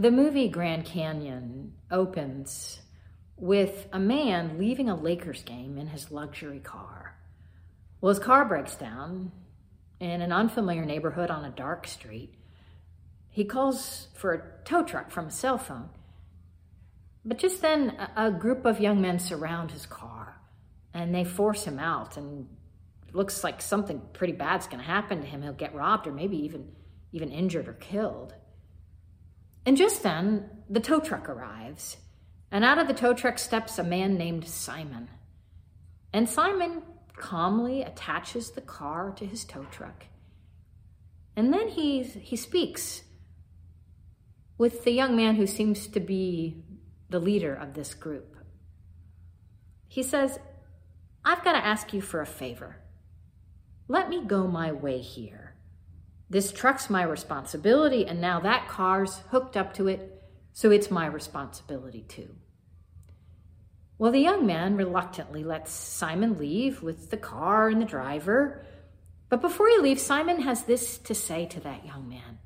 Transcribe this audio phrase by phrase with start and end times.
[0.00, 2.80] The movie Grand Canyon opens
[3.36, 7.18] with a man leaving a Lakers game in his luxury car.
[8.00, 9.30] Well, his car breaks down
[10.00, 12.32] in an unfamiliar neighborhood on a dark street.
[13.28, 15.90] He calls for a tow truck from a cell phone.
[17.22, 20.40] But just then, a group of young men surround his car
[20.94, 22.16] and they force him out.
[22.16, 22.48] And
[23.12, 25.42] looks like something pretty bad's going to happen to him.
[25.42, 26.72] He'll get robbed or maybe even,
[27.12, 28.32] even injured or killed.
[29.66, 31.98] And just then, the tow truck arrives.
[32.50, 35.08] And out of the tow truck steps a man named Simon.
[36.12, 36.82] And Simon
[37.16, 40.06] calmly attaches the car to his tow truck.
[41.36, 43.02] And then he, he speaks
[44.58, 46.64] with the young man who seems to be
[47.08, 48.36] the leader of this group.
[49.88, 50.38] He says,
[51.24, 52.76] I've got to ask you for a favor.
[53.88, 55.49] Let me go my way here.
[56.30, 61.06] This truck's my responsibility, and now that car's hooked up to it, so it's my
[61.06, 62.36] responsibility too.
[63.98, 68.64] Well, the young man reluctantly lets Simon leave with the car and the driver.
[69.28, 72.38] But before he leaves, Simon has this to say to that young man.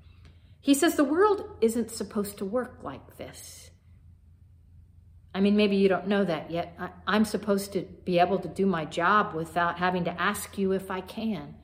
[0.60, 3.70] He says, The world isn't supposed to work like this.
[5.34, 6.74] I mean, maybe you don't know that yet.
[7.06, 10.72] I, am supposed to be able to do my job without having to ask you
[10.72, 11.54] if I can.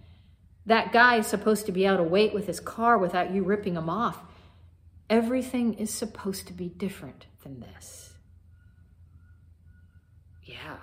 [0.70, 3.74] That guy is supposed to be able to wait with his car without you ripping
[3.74, 4.20] him off.
[5.10, 8.12] Everything is supposed to be different than this.
[10.44, 10.76] Yeah.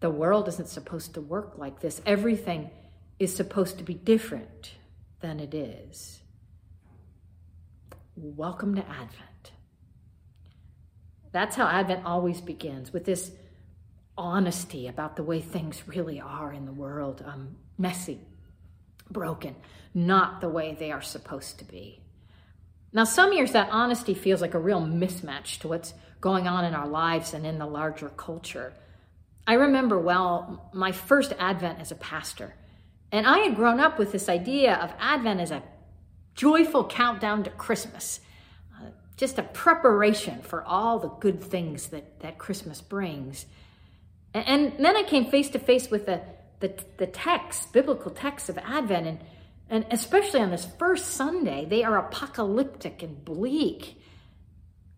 [0.00, 2.02] The world isn't supposed to work like this.
[2.04, 2.68] Everything
[3.18, 4.72] is supposed to be different
[5.22, 6.20] than it is.
[8.14, 9.52] Welcome to Advent.
[11.32, 13.30] That's how Advent always begins with this
[14.18, 18.20] honesty about the way things really are in the world um, messy,
[19.10, 19.56] broken,
[19.94, 22.00] not the way they are supposed to be.
[22.92, 26.74] Now, some years that honesty feels like a real mismatch to what's going on in
[26.74, 28.72] our lives and in the larger culture.
[29.46, 32.54] I remember well my first Advent as a pastor,
[33.12, 35.62] and I had grown up with this idea of Advent as a
[36.34, 38.20] joyful countdown to Christmas,
[38.74, 43.46] uh, just a preparation for all the good things that, that Christmas brings.
[44.34, 44.46] And,
[44.78, 46.20] and then I came face to face with the,
[46.60, 49.18] the, the text, biblical texts of Advent, and,
[49.68, 54.00] and especially on this first Sunday, they are apocalyptic and bleak.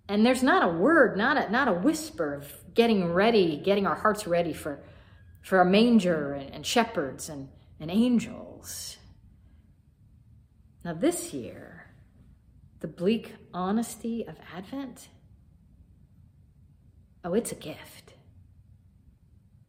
[0.08, 3.94] And there's not a word, not a, not a whisper of getting ready, getting our
[3.94, 4.80] hearts ready for,
[5.42, 7.48] for a manger and, and shepherds and,
[7.80, 8.96] and angels.
[10.84, 11.86] Now, this year,
[12.80, 15.08] the bleak honesty of Advent,
[17.24, 18.14] oh, it's a gift.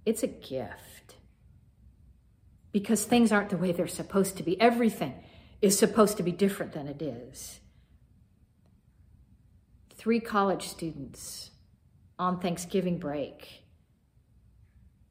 [0.05, 1.15] It's a gift.
[2.71, 4.59] Because things aren't the way they're supposed to be.
[4.61, 5.15] Everything
[5.61, 7.59] is supposed to be different than it is
[9.99, 11.51] three college students
[12.17, 13.63] on Thanksgiving break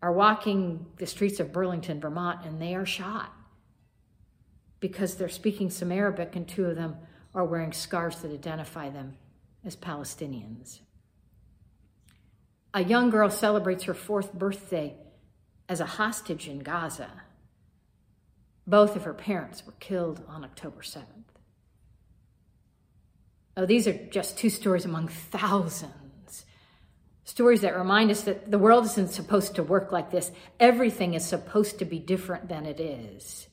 [0.01, 3.31] are walking the streets of Burlington, Vermont, and they are shot
[4.81, 6.97] because they're speaking some Arabic, and two of them
[7.35, 9.15] are wearing scarves that identify them
[9.63, 10.79] as Palestinians.
[12.73, 14.95] A young girl celebrates her fourth birthday
[15.69, 17.11] as a hostage in Gaza.
[18.69, 21.07] Both of her parents were killed on October 7th.
[23.57, 26.45] Oh, these are just two stories among thousands.
[27.25, 30.31] Stories that remind us that the world isn't supposed to work like this.
[30.61, 33.49] Everything is supposed to be different than it is.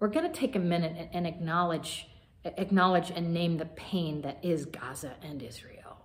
[0.00, 2.08] We're going to take a minute and acknowledge,
[2.42, 5.98] acknowledge and name the pain that is Gaza and Israel.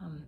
[0.00, 0.26] Um,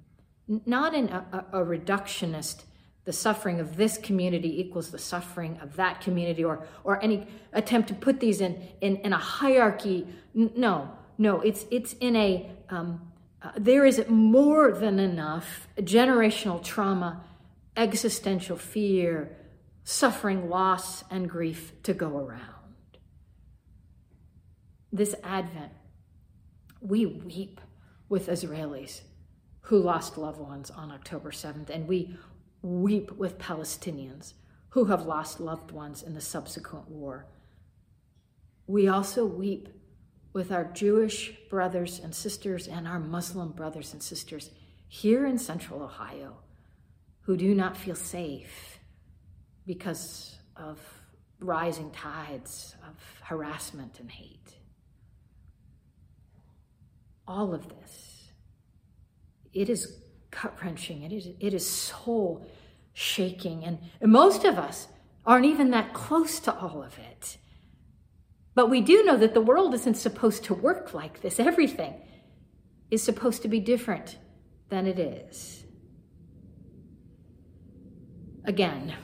[0.67, 2.65] not in a, a, a reductionist
[3.11, 7.89] the suffering of this community equals the suffering of that community or or any attempt
[7.89, 10.07] to put these in in, in a hierarchy.
[10.33, 13.11] No no it's it's in a um,
[13.43, 17.25] uh, there is more than enough generational trauma
[17.77, 19.37] existential fear
[19.83, 22.91] suffering loss and grief to go around.
[24.93, 25.73] This advent
[26.81, 27.61] we weep
[28.09, 29.01] with israelis
[29.63, 32.17] who lost loved ones on october 7th and we
[32.63, 34.35] weep with Palestinians
[34.71, 37.27] who have lost loved ones in the subsequent war.
[38.67, 39.69] We also weep
[40.33, 44.51] with our Jewish brothers and sisters and our Muslim brothers and sisters
[44.89, 46.37] here in central Ohio
[47.23, 48.79] who do not feel safe
[49.67, 50.79] because of
[51.41, 54.55] rising tides of harassment and hate.
[57.27, 58.31] All of this,
[59.53, 61.03] it is gut wrenching.
[61.03, 62.47] It is, it is soul
[62.93, 63.65] shaking.
[63.65, 64.89] And most of us
[65.25, 67.39] aren't even that close to all of it.
[68.55, 71.39] But we do know that the world isn't supposed to work like this.
[71.39, 71.95] Everything
[72.91, 74.19] is supposed to be different
[74.69, 75.65] than it is.
[78.45, 78.95] Again,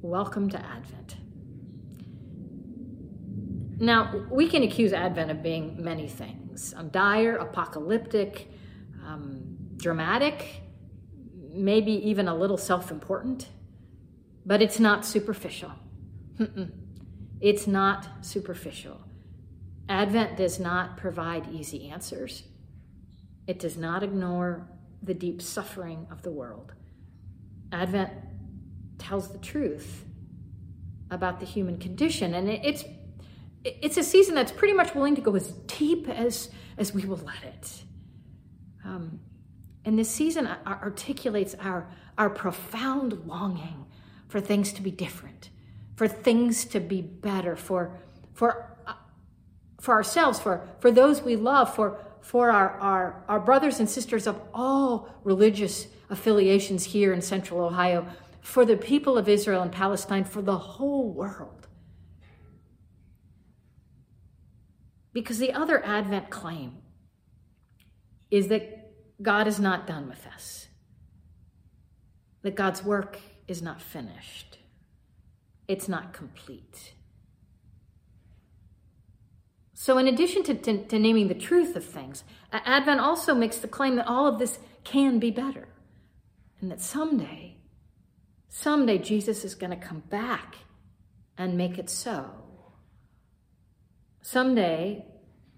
[0.00, 1.16] welcome to Advent.
[3.78, 8.48] Now, we can accuse Advent of being many things um, dire, apocalyptic,
[9.06, 10.62] um, dramatic,
[11.52, 13.48] maybe even a little self important,
[14.44, 15.72] but it's not superficial.
[17.40, 19.00] It's not superficial.
[19.88, 22.44] Advent does not provide easy answers,
[23.46, 24.68] it does not ignore
[25.02, 26.74] the deep suffering of the world.
[27.72, 28.10] Advent
[28.98, 30.04] tells the truth
[31.10, 32.84] about the human condition, and it's
[33.64, 37.20] it's a season that's pretty much willing to go as deep as as we will
[37.24, 37.82] let it.
[38.84, 39.20] Um,
[39.84, 41.88] and this season articulates our
[42.18, 43.86] our profound longing
[44.28, 45.48] for things to be different,
[45.96, 47.98] for things to be better, for
[48.34, 48.92] for uh,
[49.80, 54.26] for ourselves, for for those we love, for for our, our, our brothers and sisters
[54.26, 58.06] of all religious affiliations here in central Ohio,
[58.42, 61.66] for the people of Israel and Palestine, for the whole world.
[65.12, 66.78] Because the other Advent claim
[68.30, 68.79] is that
[69.22, 70.68] God is not done with us,
[72.42, 74.58] that God's work is not finished,
[75.68, 76.94] it's not complete.
[79.74, 82.22] So, in addition to, to, to, naming the truth of things,
[82.52, 85.68] Advent also makes the claim that all of this can be better
[86.60, 87.56] and that someday,
[88.48, 90.56] someday Jesus is going to come back
[91.38, 92.30] and make it so.
[94.20, 95.06] Someday,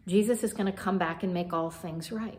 [0.07, 2.39] Jesus is going to come back and make all things right.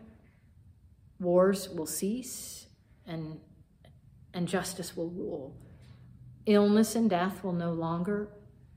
[1.20, 2.68] Wars will cease
[3.06, 3.40] and,
[4.34, 5.56] and justice will rule.
[6.46, 8.30] Illness and death will no longer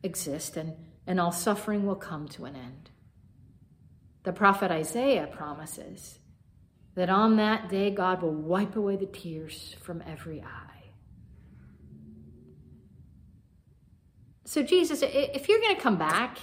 [0.02, 0.74] exist, and,
[1.06, 2.90] and all suffering will come to an end.
[4.22, 6.18] The prophet Isaiah promises
[6.94, 10.66] that on that day God will wipe away the tears from every eye.
[14.44, 16.38] So, Jesus, if you're going to come back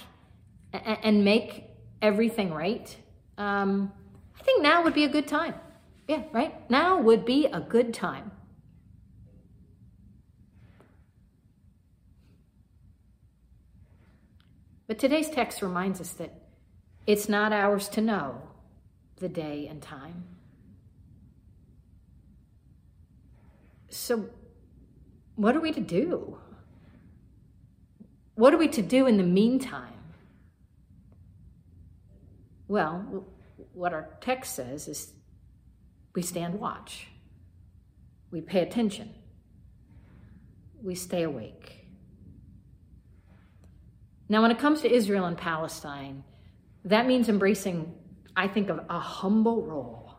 [0.72, 1.64] and make
[2.02, 2.94] everything right,
[3.38, 3.92] um,
[4.38, 5.54] I think now would be a good time.
[6.06, 6.70] Yeah, right?
[6.70, 8.30] Now would be a good time.
[14.86, 16.34] But today's text reminds us that
[17.06, 18.42] it's not ours to know
[19.16, 20.24] the day and time.
[23.88, 24.28] So,
[25.36, 26.38] what are we to do?
[28.34, 29.92] What are we to do in the meantime?
[32.68, 33.26] Well,
[33.72, 35.13] what our text says is
[36.14, 37.08] we stand watch,
[38.30, 39.14] we pay attention,
[40.82, 41.86] we stay awake.
[44.28, 46.24] Now, when it comes to Israel and Palestine,
[46.84, 47.94] that means embracing,
[48.36, 50.14] I think, of a humble role.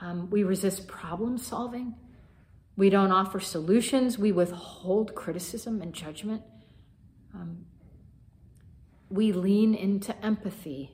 [0.00, 1.94] Um, we resist problem solving.
[2.76, 4.18] We don't offer solutions.
[4.18, 6.42] We withhold criticism and judgment.
[7.34, 7.66] Um,
[9.10, 10.92] we lean into empathy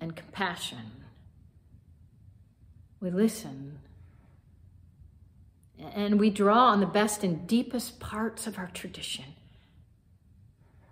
[0.00, 0.92] and compassion.
[3.00, 3.78] We listen.
[5.94, 9.24] And we draw on the best and deepest parts of our tradition.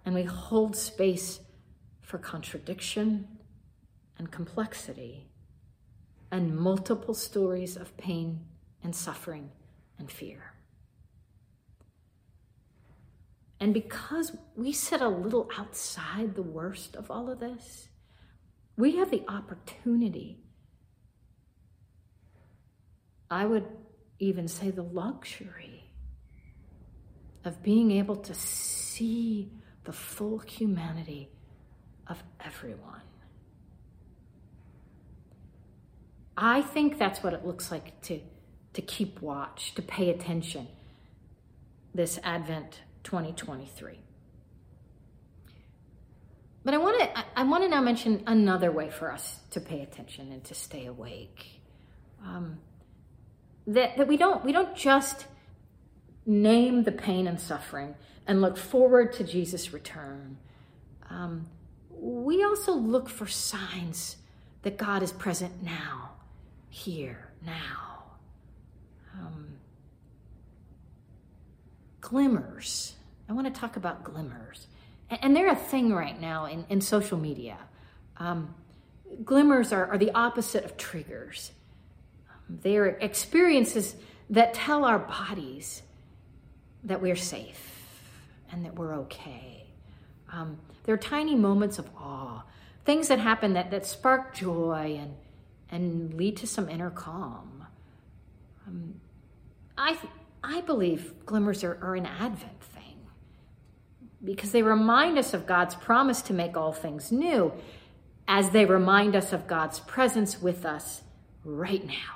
[0.05, 1.41] And we hold space
[2.03, 3.27] for contradiction
[4.19, 5.27] and complexity
[6.31, 8.41] and multiple stories of pain
[8.83, 9.51] and suffering
[9.99, 10.53] and fear.
[13.59, 17.89] And because we sit a little outside the worst of all of this,
[18.77, 20.39] we have the opportunity,
[23.31, 23.67] I would
[24.19, 25.85] even say the luxury,
[27.47, 29.53] of being able to see
[29.85, 31.31] the full humanity
[32.09, 33.03] of everyone.
[36.37, 38.21] I think that's what it looks like to,
[38.75, 40.67] to keep watch, to pay attention
[41.95, 44.01] this Advent 2023.
[46.65, 49.83] But I want to I want to now mention another way for us to pay
[49.83, 51.61] attention and to stay awake.
[52.25, 52.59] Um,
[53.67, 55.27] that that we don't we don't just
[56.25, 57.95] name the pain and suffering
[58.27, 60.39] and look forward to Jesus' return.
[61.09, 61.47] Um,
[61.91, 64.17] we also look for signs
[64.63, 66.11] that God is present now,
[66.69, 68.03] here, now.
[69.15, 69.47] Um,
[72.01, 72.95] glimmers.
[73.29, 74.67] I want to talk about glimmers.
[75.09, 77.57] And, and they're a thing right now in, in social media.
[78.19, 78.55] Um,
[79.25, 81.53] glimmers are, are the opposite of triggers.
[82.49, 83.97] They are experiences
[84.31, 85.83] that tell our bodies
[86.85, 87.85] that we're safe
[88.51, 89.67] and that we're okay.
[90.33, 92.43] Um, they're tiny moments of awe,
[92.85, 95.15] things that happen that, that spark joy and,
[95.71, 97.67] and lead to some inner calm.
[98.67, 99.01] Um,
[99.77, 99.99] I,
[100.43, 103.07] I believe glimmers are, are an Advent thing
[104.25, 107.53] because they remind us of God's promise to make all things new
[108.29, 111.03] as they remind us of God's presence with us
[111.45, 112.16] right now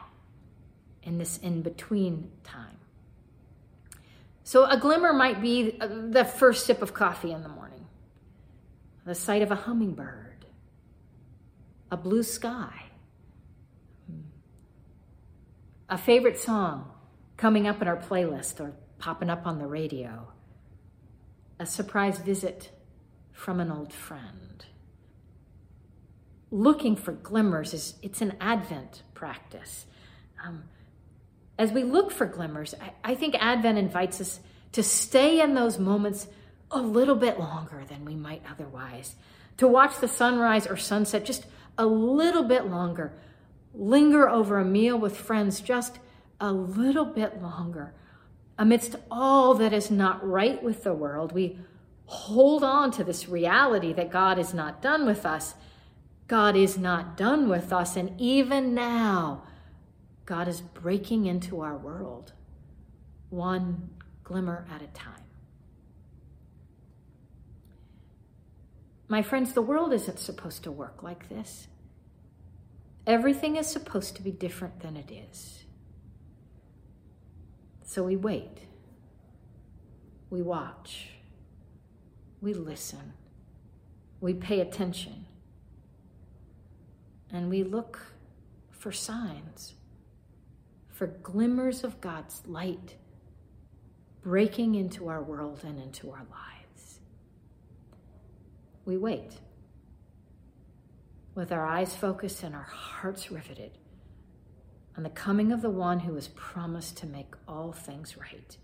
[1.03, 2.79] in this in between time.
[4.43, 7.87] So, a glimmer might be the first sip of coffee in the morning,
[9.05, 10.45] the sight of a hummingbird,
[11.91, 12.87] a blue sky,
[15.89, 16.91] a favorite song
[17.37, 20.33] coming up in our playlist or popping up on the radio,
[21.59, 22.71] a surprise visit
[23.33, 24.67] from an old friend.
[26.51, 29.87] Looking for glimmers is it's an Advent practice.
[30.45, 30.65] Um,
[31.61, 34.41] as we look for glimmers, I, I think Advent invites us
[34.73, 36.27] to stay in those moments
[36.71, 39.15] a little bit longer than we might otherwise,
[39.59, 41.45] to watch the sunrise or sunset just
[41.77, 43.13] a little bit longer,
[43.75, 45.99] linger over a meal with friends just
[46.41, 47.93] a little bit longer.
[48.57, 51.59] Amidst all that is not right with the world, we
[52.07, 55.55] hold on to this reality that God is not done with us.
[56.27, 57.97] God is not done with us.
[57.97, 59.43] And even now,
[60.31, 62.35] God is breaking into our world,
[63.31, 63.91] one
[64.23, 65.25] glimmer at a time.
[69.09, 71.67] My friends, the world isn't supposed to work like this.
[73.09, 75.65] Everything is supposed to be different than it is.
[77.85, 78.69] So we wait,
[80.31, 81.09] we watch,
[82.41, 83.15] we listen,
[84.21, 85.27] we pay attention,
[87.33, 87.99] and we look
[88.71, 89.75] for signs,
[91.01, 92.97] for glimmers of God's light
[94.21, 97.01] breaking into our world and into our lives.
[98.85, 99.33] We wait
[101.35, 103.79] with our eyes focused and our hearts riveted
[104.95, 108.59] on the coming of the one who has promised to make all things right,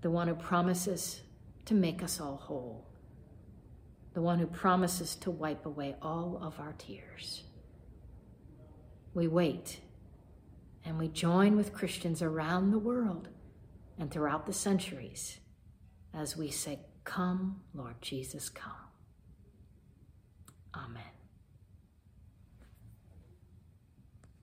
[0.00, 1.22] the one who promises
[1.66, 2.84] to make us all whole,
[4.14, 7.44] the one who promises to wipe away all of our tears.
[9.14, 9.78] We wait
[10.84, 13.28] and we join with Christians around the world
[13.98, 15.38] and throughout the centuries
[16.14, 18.72] as we say, Come, Lord Jesus, come.
[20.74, 21.21] Amen.